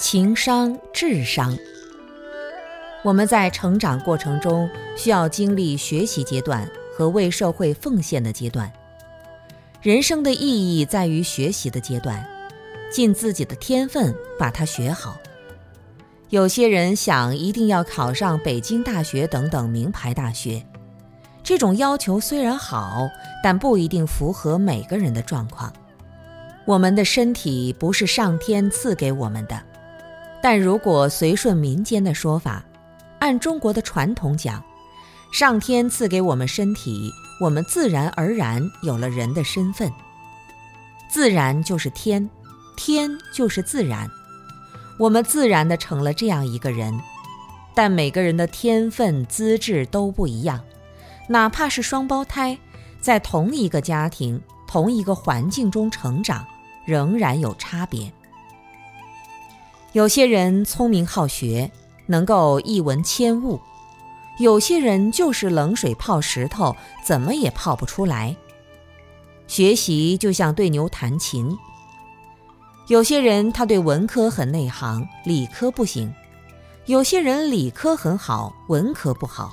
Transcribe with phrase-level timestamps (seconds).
[0.00, 1.58] 情商、智商，
[3.02, 8.72] 我们在成长过程中需要经历学习阶段和为社会奉献的阶段。
[9.82, 12.24] 人生的意义在于学习的阶段，
[12.92, 15.18] 尽自己的天分把它学好。
[16.28, 20.64] 有些人想一定要考上北京大学等等名牌大学，
[21.42, 23.08] 这种要求虽然好，
[23.42, 25.72] 但不一定符合每个人的状况。
[26.64, 29.60] 我们的身体不是上天赐给我们的。
[30.50, 32.64] 但如果随顺民间的说法，
[33.18, 34.64] 按中国的传统讲，
[35.30, 39.92] 上天赐给我们身体，我们自然而然有了人的身份。
[41.06, 42.30] 自然就是天，
[42.78, 44.10] 天就是自然，
[44.98, 46.98] 我们自然的成了这样一个人。
[47.74, 50.64] 但每个人的天分资质都不一样，
[51.28, 52.58] 哪怕是双胞胎，
[53.02, 56.42] 在同一个家庭、同一个环境中成长，
[56.86, 58.10] 仍然有差别。
[59.98, 61.72] 有些人聪明好学，
[62.06, 63.58] 能够一文千物；
[64.38, 68.36] 有些人就是冷水泡石头，怎么也泡不出来。
[69.48, 71.58] 学习就像对牛弹琴。
[72.86, 76.08] 有些人他对文科很内行，理科不行；
[76.86, 79.52] 有些人理科很好，文科不好。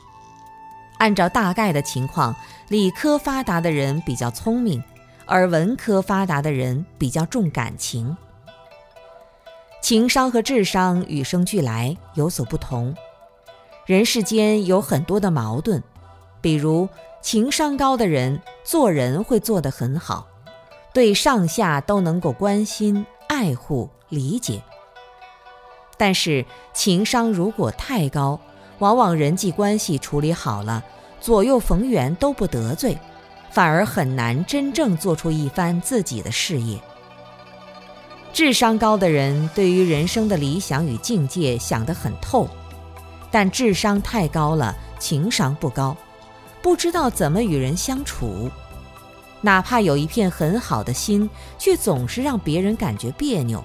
[1.00, 2.36] 按照大概的情况，
[2.68, 4.84] 理科发达的人比较聪明，
[5.26, 8.16] 而文科发达的人比较重感情。
[9.86, 12.96] 情商和智商与生俱来，有所不同。
[13.86, 15.84] 人世间有很多的矛盾，
[16.42, 16.90] 比如
[17.22, 20.26] 情商高的人做人会做得很好，
[20.92, 24.60] 对上下都能够关心、爱护、理解。
[25.98, 26.44] 但是
[26.74, 28.40] 情商如果太高，
[28.80, 30.84] 往往人际关系处理好了，
[31.22, 32.98] 左右逢源都不得罪，
[33.52, 36.82] 反而很难真正做出一番自己的事业。
[38.36, 42.46] 智商高的人对于人生的理想与境界想得很透，
[43.32, 45.96] 但智商太高了，情商不高，
[46.62, 48.52] 不知道怎么与人相处。
[49.40, 53.64] 哪怕有一片很好的心，却总是让别人感觉别扭，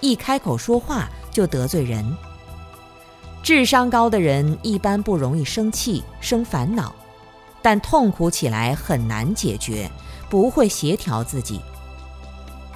[0.00, 2.04] 一开口说话就得罪人。
[3.42, 6.94] 智商高的人一般不容易生气、生烦恼，
[7.62, 9.90] 但痛苦起来很难解决，
[10.28, 11.62] 不会协调自己。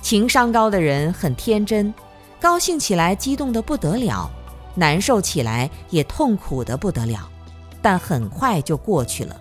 [0.09, 1.93] 情商高的人很天真，
[2.41, 4.31] 高兴起来激动得不得了，
[4.77, 7.29] 难受起来也痛苦得不得了，
[7.83, 9.37] 但很快就过去了。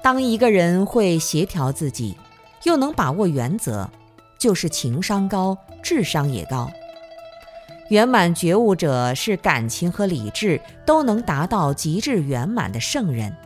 [0.00, 2.16] 当一个人会协调自己，
[2.62, 3.90] 又能把握原则，
[4.38, 6.70] 就是情商高，智商也高。
[7.88, 13.36] 圆满觉悟者是感情和理智都能达到极致圆满的圣人。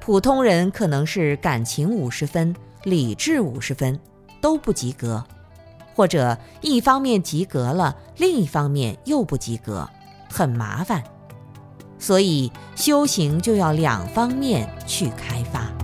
[0.00, 4.00] 普通人可能是感情五十分，理智五十分。
[4.40, 5.24] 都不及格，
[5.94, 9.88] 或者一方面及格了，另一方面又不及格，
[10.30, 11.02] 很麻烦。
[11.98, 15.79] 所以修行就要两方面去开发。